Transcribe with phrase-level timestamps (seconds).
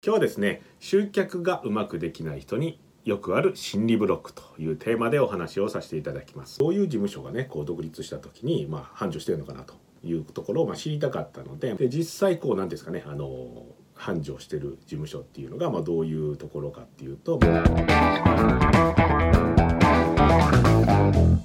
[0.00, 6.60] 今日はですね集客がうまくできない人によくある心理ブロックというテーマでお話をさせていただきます。
[6.60, 9.74] どういう事務所がねこう独立した時にまあ繁盛してるのかなと
[10.04, 13.66] いうところをまあ知りたかったのでで実際こう何ですかねあの
[13.96, 17.40] 繁盛してる事務所っていうのがまあどういうところかっていうと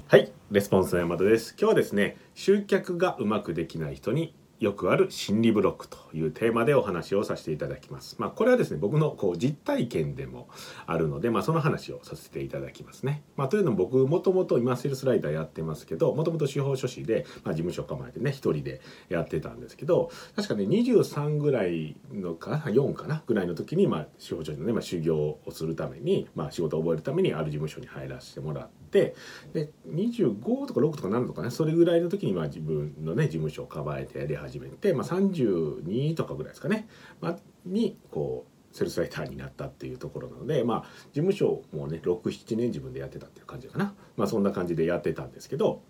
[0.08, 1.56] はいレスポンスの山田です。
[1.58, 4.32] 今日はですね集客がうまくできない人に
[4.64, 8.16] よくある心理ブロックというテーマでお話をさせていただきます。
[8.18, 10.48] まあ、これはですね、僕のこう実体験でも
[10.86, 13.22] あるので、まあ、その話をさせていただきますね。
[13.36, 29.14] まあ、というのも僕、もともと今セールスライターやってますけど、もともと司法書士で、まあ、事務所構えてね、一人でやってたんですけど、確かね、23ぐらいのかな、4かな、ぐらいの時に、まあ、司法書士のね、まあ、修行をするために、まあ、仕事を覚えるためにある事務所に入らせてもらって、
[29.52, 36.88] で、25とか6とか7とかね、それぐらいの時に、まあ、自分のね、事務所を構えてやり始めて、まあ、32とかぐらいですかね、
[37.20, 40.80] まあ、にこうセルスライターになったっていうところなのでまあ
[41.12, 43.94] 事務所もね67年自分でやってたっていう感じかな。
[44.16, 45.82] まあそんな感じでやってたんですけど。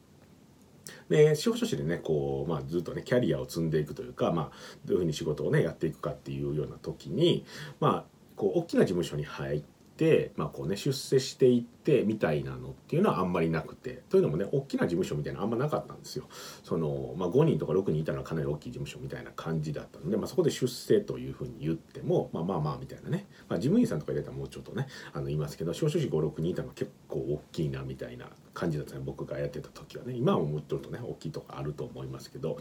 [1.08, 4.50] で司法書士でねこう、まあ、ずっとねキャリアを積んでいくというか、まあ、
[4.84, 7.46] どういうふうに仕事をねやっていくかっていうような時に
[7.80, 9.62] まあこう大きな事務所に入っ
[9.96, 16.24] て、まあこうね、出世していってみたいなのっていうのはあんまりなくてというのもね大きな事務所みたいなのあんまなかったんですよ。
[16.62, 30.14] そのまあ、5人とか6人いたのはかなり大きい事務所みたいな感じだったので、まあ、そこで出世というふうに言っても、まあ、まあまあみたいなね、まあ、事務員さんとか入れたらもうちょっとねあのいますけど少々士56人いたのは結構大きいなみたいな感じだったね僕がやってた時はね。
[30.14, 32.58] 今はもうちょっとね大きいとかあると思いますけど。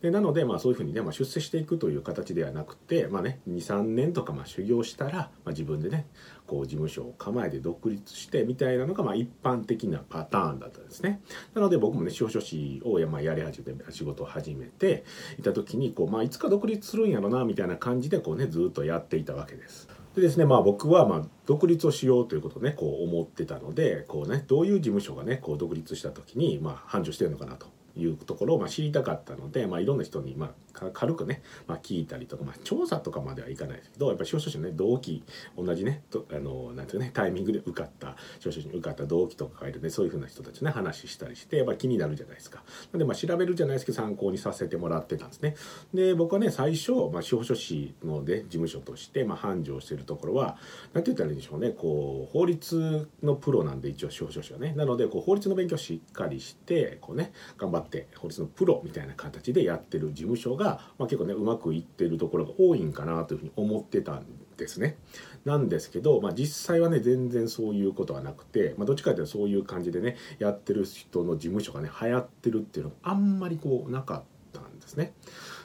[0.00, 6.06] でなのでまあそういうふうにね、まあ、出世していくという形ではなくてまあね23年とかまあ修行したら、まあ、自分でね
[6.46, 11.20] こう事務所を構えて独立してみたいなのがまあ一般的なパターンだったんですね。
[11.54, 15.04] なので僕もね司法書士をや,、まあ、やり始めて仕事を始めて
[15.38, 19.88] いた時にこう、まあ、いつか独立するんやろなみたいな感じでこうねずっとやっていたわけです。
[20.14, 35.24] でですねまあ僕はま独立をしようということをねこう思ってたのでこうねどういう事務所がねこう独立した時にま繁盛してるのかなというところをま知りたかったので、まあ、いろんな人にまあ軽くね、まあ、聞いたりとか、まあ、調査とかまではいかないですけどやっぱり司法書士のね同期
[35.56, 42.62] 同じねとあのなんていうねタイミングで受かった司法書士に受かった同期とかがいるねそういうふうな人たちね話したりしてやっぱ気になるじゃないですか。
[42.92, 45.56] なんでまあ調べるじゃないですけど参考にさせてもらってたんですね。
[45.94, 50.56] で僕はね最初、まあ、司法書士ので、ね、事務所として、まあ、繁盛してるところは
[50.92, 64.96] 何て言ったらいいんでしょうねこう法律のプロなんで一応司法書士はねなのでこう法律の勉強しっかりしてこうね頑張って法律のプロみたいな形でやってる事務所が、がまあ、結構ねうまくいってるところが多いんかなというふうに思ってたんですね。
[65.44, 74.22] なんですけど、まあ、実際はね全然そういうことはなくて、まあ、どっちかというとそういう感じでねやってる人の事務所がね流行ってるっていうのがあんまりこうなかっ
[74.52, 75.12] たんですね。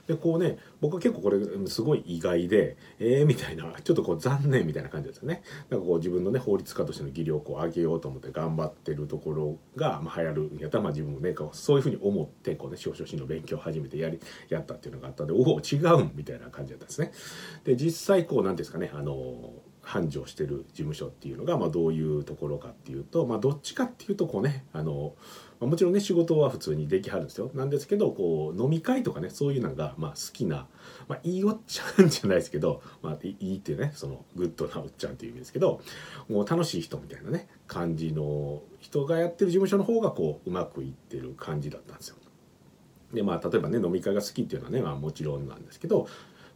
[0.07, 1.37] でこうね僕は結構これ
[1.67, 5.43] すごい意外でええー、みたいなちょっとこう残念みたいな感じですよね。
[5.69, 14.19] なんかこう自分のね法律家としての技量をこう上げようと思って頑張ってるところが、まあ、流行るんやったら、まあ、自分もねそういうふうに思ってこうね司法書の勉強を始めてやり
[14.49, 17.11] やったっていうのがあったんでおお違うんみたいな感じだったんですね。
[17.65, 25.15] で実際こう何ですかねあの繁盛してる事務所っていうのが、まあ、どういうところかっていうと、まあ、どっちかっていうとこうねあの
[25.59, 27.49] まあ、もちろんね仕事は普通にできはるんですよ。
[27.53, 30.67] なんですけどこう飲み会とかねそういうのがまあ好きな、
[31.07, 35.81] まあ、いいおっちゃんじゃないですけど、まあ、いいっていうねそのグッドなおっちゃんっていう意味ですけど
[36.29, 42.15] もう楽しい人みたいなね感じの人がやってる事務所の方がこううまくいってる感じだったんですよ。
[43.13, 46.07] でまあ例えばね飲み会が好きっていうのはね、まあ、もちろんなんですけど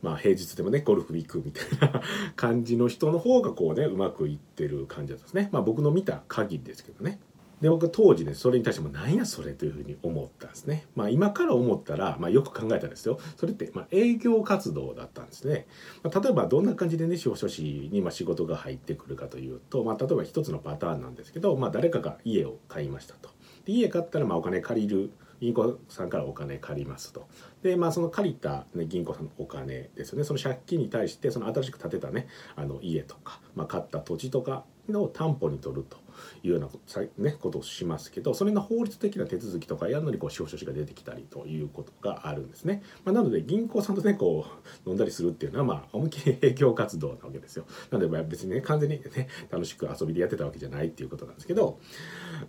[0.01, 2.01] まあ、平日でもねゴルフ行くみたいな
[2.35, 5.49] 感じの人の方がこうねうまくいってる感じだったんですね。
[5.51, 7.19] まあ僕の見た限りですけどね。
[7.61, 10.87] で僕当時ねそれに対しても何やそれというふうに思ったんですね。
[10.95, 15.67] まあ今から思ったら、まあ、よく考えたんですよそれってまあ営業活動だったんですね。
[16.03, 23.29] まあ、例えばどんな感じでね司法書士にま仕事が入ってくるかというと、まあ、例えば一つのパターンなんですけど、まあ、誰かが家を買いましたと。
[23.65, 27.27] で家買ったらまあお金借りる銀行さんからお金借りますと。
[27.63, 35.97] でまあその借りた、ね、銀行さんのお金ですよねその借金に対してその新しく建てたねあの家とか、まあ、買った土地とかの担保に取ると。
[36.43, 42.83] いうようなこと,、ね、ことをしますけどそれの法律的な手続きとかやるのにこう司法書士が出てきたりということがあるんですね。
[43.05, 44.45] まあ、なので銀行さんとねこ
[44.85, 47.65] う飲んだりするっていうのはまあ思いっきり営業活動なわけですよ。
[47.89, 51.79] なので別にね完全にね楽しく遊びでやってたわけじゃないっていうことなんですけど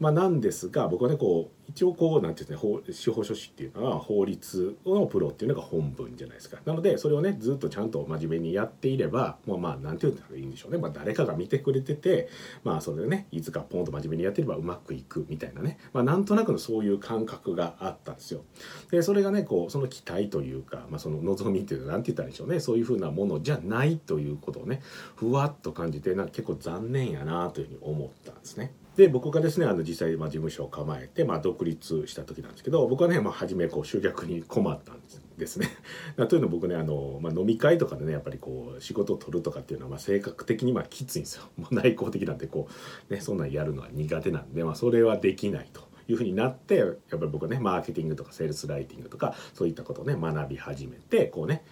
[0.00, 6.58] まあなんですが僕はねこう一応こうなんていうんですね司法書士っていうのは法律のプロっていうのが本文じゃないですか。
[6.64, 10.78] なのでそれをねずっとちゃんと真面目にやっていればもうまあなんて言ったらいいんでしょうね。
[10.78, 12.28] まあ誰かが見てくれてて
[12.64, 18.42] まあそれでねいつかがポンと真面目にやってればうまくいくみたいなね、まあ、なんとなくのそういう感覚があったんですよ。
[18.90, 24.82] でそれがねこうその期待というか、まあ、その望みっていうのは何て言ったらいいんでしょうねそういうふうなものじゃないということをね
[25.16, 28.72] ふわっと感じてなんか結構残念やなというふうに思ったんですね。
[28.96, 34.96] で僕がですねあの実際まあ事務所を構えてまあ独立した時なんですけど僕はねまあ初めこう集客に困ったん
[35.38, 35.68] ですね。
[36.28, 41.44] というの僕ねあの、まあ、飲み会とかでねやっぱりこう仕事を取るとかっていうのはまあ性格的にまあきついんですよ。
[41.56, 42.68] もう内向的なんでこ
[43.10, 45.90] う、ね、そんなんやるのは苦手なんで、まあ、それはできないと。
[46.08, 51.62] いうふうになってやっぱり僕はねマーケティングとかセールスライティングとかそういったことをね学び始めてこうね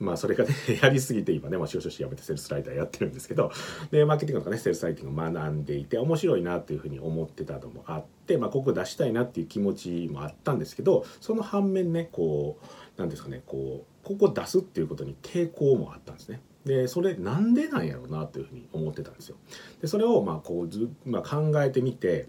[0.00, 0.50] まあそれがね
[0.82, 3.50] やりすぎて今ね、まあ、少々しやめてセールスライターやってるんですけど
[3.90, 16.40] でマーケティングとかねセールスライティングを学んでいて面白いなっていうふうに思ってたのもあって、まあ、ここ出したいなっていう気持ちもあったんですけどその反面ねこう何ですかねこうここ出すっていうことに抵抗もあったんですね。
[16.66, 19.36] でそれなんでなんやろうなというふうに思ってたんですよ。
[19.80, 22.28] でそれをまあこうず、まあ、考えてみて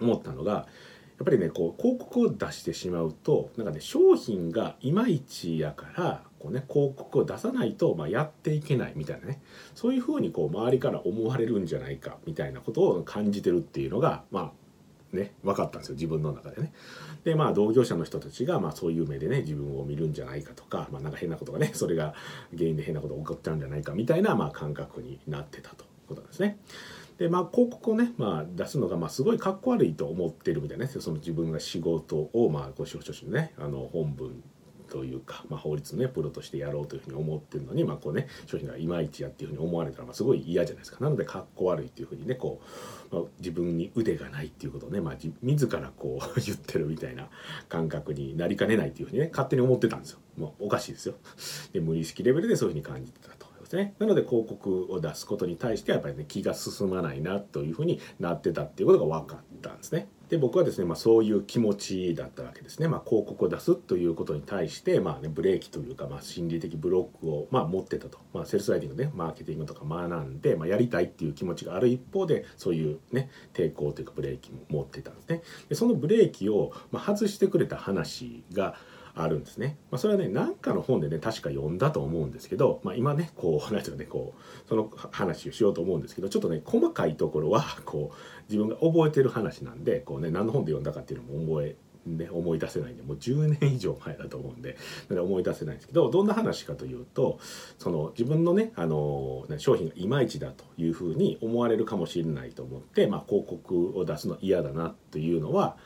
[0.00, 9.40] 思ったのがやっぱりねこう広告を出してしまうとなんかね商品がいまいちやからこうね広告を出さないと、まあ、やっていけないみたいなね
[9.76, 14.52] そういうふうにこう周りから思われるんじゃないかみたいなことを感じてるっていうのがま
[15.12, 16.72] あね分かったんですよ自分の中でね。
[17.22, 22.14] でまあ同業者の人たちがまあそういう目でね自分を見るんじゃないかとか、まあ、なんか変なことがね それが
[22.56, 26.58] 原因で変なことが起こっちゃうんじゃないかみたいなまあ感覚になってたということなんですね。
[27.18, 34.42] でまあ広告をね、まあ、出すのがまあすごいかっこ悪いと思ってるみたいなねその自分が仕事をまあご司法書士のねあの本文
[34.92, 42.60] というか、まあ、法律のねプロとしてやろうというふうに思ってるのに、まあこうね、商品がいまいちやっていうふうに思われたら、まあ、すごい嫌じゃないですかなのでかっこ悪いっていうふうにねこ
[43.10, 47.30] う、まあ、自分に腕がないっていうことをね、まあ、自らこう 言ってるみたいな
[47.70, 50.18] 感覚になりかねないっていうふうにね勝手に思ってたんですよ。
[50.36, 51.14] まあおかしいですよ。
[51.72, 53.46] で無意識レベルでそういうふうに感じてたと。
[53.76, 60.08] ね、なので広告を出すことに対してはやっぱりね気が進まないなというふうになってたっていうことが分かったんですね。
[60.32, 75.42] で僕はですね、まあ、そういう気持ちだったわけですね、まあ、広告を出すということに対して、まあね、ブレーキというか、まあ、心理的ブロックを、まあ、持ってたと、まあ、セルスライティングねマーケティングとか学んで、まあ、やりたいっていう気持ちがある一方でそういうね抵抗というかブレーキも持ってたんですね。
[75.68, 78.74] でそのブレーキを、まあ、外してくれた話が
[79.14, 79.76] あるんですね。
[79.90, 94.76] まあ、それはね何かの本でね確か読んだと思うんですけど、まあ、今ねこう 何ていうかねこうその話をしようと思うんですけどちょっとね細かいところは こう自分が覚えてる話なんでこう、ね、何の本で読んだかっていうのも覚えね、思い出せないんでもう10年以上前だと思うんで
[95.08, 97.38] 思い出せないんですけどどんな話かというと
[97.78, 105.76] その自分のねあの商品がいまいちだというふうに思われるかもしれないと思って、まあ、広告を出すの嫌だなというのは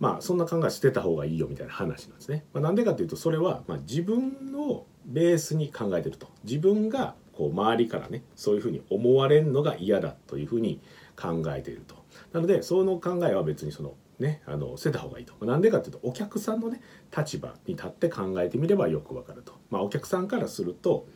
[0.00, 2.44] まあそんな考え捨てた方がいいよみたいな話なんですね。
[2.52, 10.80] まあ、なんでかというとそれはま自分のベースに考えてると自分がこう周りからねそういうふうに思われるのが嫌だというふうに
[11.16, 11.96] 考えていると。
[12.32, 15.44] なのでその考えは別にそのねあの捨てた方がいいと。
[15.44, 16.80] なんでかというとお客さんのね
[17.16, 19.54] 立場に立って考えてみればよくわかると。
[19.70, 21.06] まあ、お客さんからすると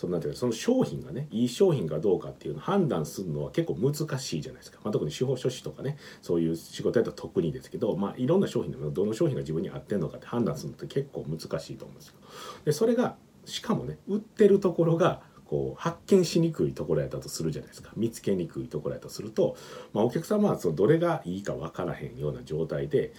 [0.00, 12.14] そのなんていうその商品がねいい商品かどうかっていうのを判断するのは結構難しいじゃないですか、まあ、特に司法書士とかねそういう仕事やったら特にですけど、まあ、いろんな商品でもどの商品が自分に合ってるのかって判断するのって結構難しいと思うんですよ。
[12.64, 15.20] でそれがしかもね売ってるところが
[15.50, 19.56] こう発見しにくいところやったとするじゃないですか見つけにくいところやとすると、
[19.92, 23.12] まあ、お客様はそのどれがいいか分からへんような状態で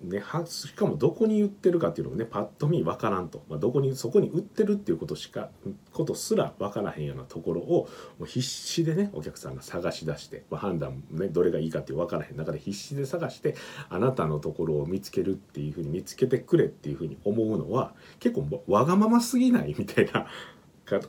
[0.00, 5.48] ね、しかもどこに売ってるかっていうのもねパッと見分からんと、まあ、どこにそこに売ってるっていうことしか
[5.92, 7.88] ことすら分からへんようなところを
[8.18, 13.54] もう必死でねお客さんが探し出して、まあ、判断ねどれがいいかっていう分からへん中で必死で探して
[13.88, 20.26] あなたのところを見つけるっていうふうに見つけてくれっていうふうに思うのは結構わがまますぎないみたいな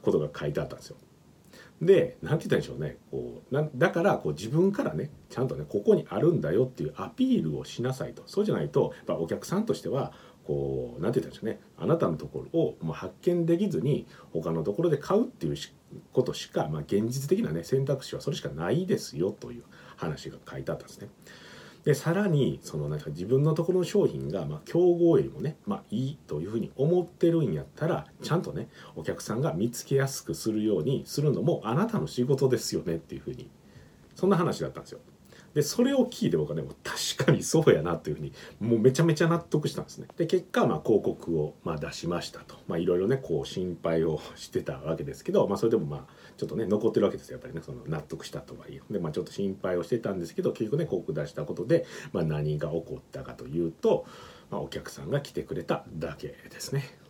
[0.02, 0.98] ことが書いてあったんですよ。
[1.82, 2.98] で何て言ったんでしょうね。
[3.12, 8.24] こうなだからこう自分からねちゃんとねここにあるんだよっていうアピールをしなさいと。
[8.28, 10.14] そうじゃないとやっぱお客さんとしては
[10.46, 11.60] こう何て言ったんでしょうね。
[11.78, 15.58] あなたのところを、まあ、発見できずに他のところで買うっていう
[16.14, 19.64] ことしか、まあ、現実的なね選択肢はそれしかないですよという
[19.98, 21.10] 話が書いてあったんですね。
[21.86, 33.50] でさらにそのなんか自分のところの商品がまあ競合よりもね、まあ、いいというふうに思ってるんやったらちゃんとねお客さんが見つけやすくするようにするのもあなたの仕事ですよねっていうふうに
[34.16, 35.00] そんな話だったんですよ。
[35.56, 40.08] でそれを聞いて僕はねもう確かにそうやなというふうにもうめちゃめちゃ納得したんですね。
[40.18, 46.06] で結果まあ広告をまあ出しましたとまあいろいろねこう心配をしてたわけですけど、まあ、それでもまあ
[46.38, 54.06] ちょっとね残ってるわけですよやっぱりねその納得したとはいえでまあちょっと心配をしてたんですけど結局ね広告出したことで、まあ、何が起こったかというと、
[54.52, 57.05] まあ、お客さんが来てくれただけですね。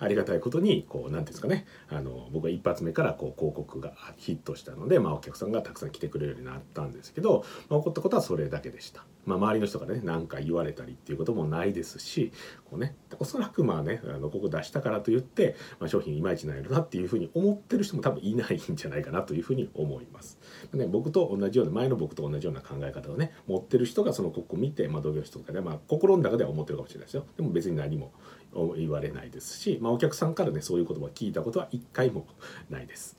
[0.00, 9.04] ありがたいことにこう何ていうんですかねあの僕は一発目からこう広告がヒットしたので、まあ、お客さんがたくさん来てくれるようになったんですけど、まあ、起こったことはそれだけでした。
[9.26, 12.32] まあ、周りの人がね何か言われたりっていうこともないですし
[12.64, 20.38] こう、ね、おそらくまあねあのここ出したからといって、まあ、商品いまいちないのなっていうふうに思ってる人も多分いないんじゃないかなというふうに思います。
[20.72, 28.12] ね、僕と同じような前の僕と同じような考え方をね持ってる人がそのここ見て、まあ、同業種とかで、まあ、心の中では思ってるかもしれないですよでも別に何も
[28.76, 32.26] 言われないですし、まあ、お客さんからねそういう言葉を聞いたことは一回も
[32.68, 33.16] ないです。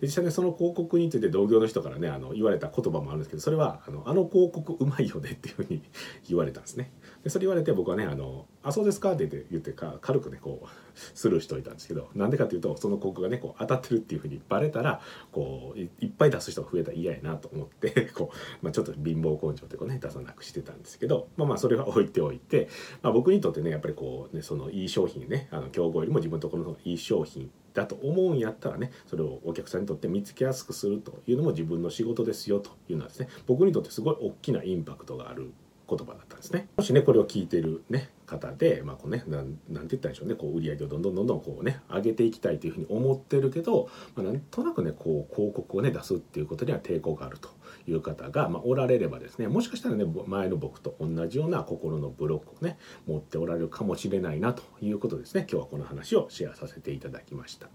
[0.00, 5.82] で実際ねその広告について同業の人からねあの言われた言葉もあるんですけどそれはあの「あの広告うまいよね」っていうふうに
[6.28, 6.92] 言われたんですね。
[7.22, 10.68] でそれ言われて僕はね「あのあそうですか」って言ってか軽くねこう
[11.14, 15.00] スルーしといたんですけどなんでかっていうとその広告がねこう当たってるっていうふうにバレたら
[15.30, 22.68] こういっぱい出す人が増えたら嫌やなと思って こう、まあ、ちょっと貧乏根性ってこうね出さなくしてたんですけどまあまあそれは置いておいて、
[23.02, 35.52] まあ、僕にとってねやっぱりこうねそのいい商品ねあの競合よりも自分のところのいい商品だと思うんやったらねそれをお客さんにとって見つけやすくするというのも自分の仕事ですよというのはですね僕にとってすごい大きなインパクトがある
[35.96, 36.68] 言葉だったんですね。
[36.76, 47.50] もしねこれを聞いてるね方で、まあこうね、なんて言ったんでしょうねこう売り上げをどんどんどんどんこうね上げていきたいというふうに思ってるけど、まあ、なんとなくねこう広告をね出すっていうことには抵抗があると
[47.86, 57.68] いう方が、まあ、おられればですねもしかしたらね前の僕と同じような心のブロックをね持っておられるかもしれないなということですね今日はこの話をシェアさせていただきました。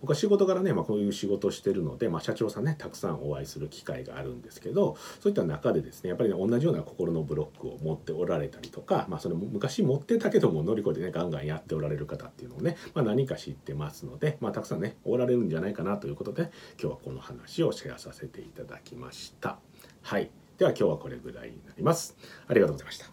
[0.00, 16.50] 僕は仕事柄ね、まあ、こういう仕事してるので、まあ、社長さんねたくさんお会いする機会があるんですけどそういった中でですねやっぱり、ね、同じような心のブロックを持っておられたりとか、まあ、それも昔持ってたけども乗り越えてねガンガンやっておられる方っていうのをね、まあ、何か知ってますので、まあ、たくさんねおられるんじゃないかなということで
[16.80, 19.58] 今日はこの話をシェアさせていただきました。
[20.02, 22.16] はいでは今日はこれぐらいになります。
[22.48, 23.06] ありがとうございました。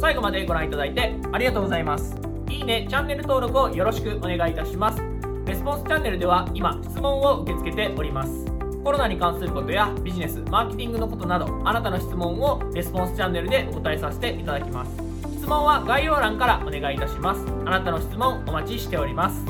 [0.00, 2.14] 最後までご覧いただいてありがとうございます。
[2.48, 5.07] いいね、チャンネル登録をよろしくお願いいたします。
[5.58, 8.46] スポンスチャンネルでは今質問を受け付けております。
[8.84, 14.92] コロナに関することやビジネスマーケティングのことなどあなたの質問をレスポンスチャンネルでお答えさせていただきます。
[15.36, 17.44] 質問は概要欄からお願いいたします。
[17.66, 19.44] あなたの質問お待ちしております。